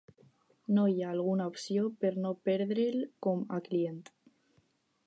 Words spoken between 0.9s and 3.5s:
hi ha alguna opció per no perdre'l com